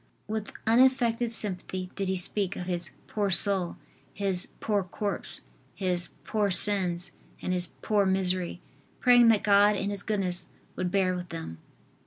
[0.27, 3.77] With unaffected sympathy did he speak of his "poor soul,"
[4.11, 5.41] his "poor corpse"
[5.75, 8.61] his "poor sins" and his "poor misery,"
[8.99, 11.59] praying that God in His goodness would bear with them.